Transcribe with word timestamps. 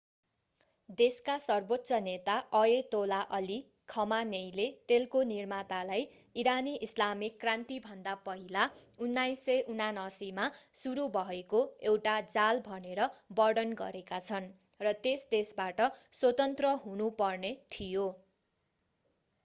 देशका 0.89 1.33
सर्वोच्च 1.41 1.97
नेता 2.05 2.37
अयतोला 2.59 3.17
अली 3.37 3.57
खमानेइले 3.89 4.65
तेलको 4.91 5.21
निर्मातालाई 5.31 6.07
ईरानी 6.35 6.73
ईस्लामिक 6.87 7.37
क्रान्तिभन्दा 7.43 8.15
पहिला 8.23 8.63
1979 9.09 10.31
मा 10.39 10.47
सुरु 10.81 11.05
भएको 11.13 11.61
एउटा 11.91 12.17
जाल 12.31 12.65
भनेर 12.67 13.05
वर्णन 13.35 13.79
गरेका 13.83 14.23
छन् 14.23 14.51
र 14.81 14.97
त्यस 15.03 15.29
देशबाट 15.31 15.87
स्वतन्त्र 16.21 16.75
हुनुपर्ने 16.83 17.55
थियो 17.71 18.09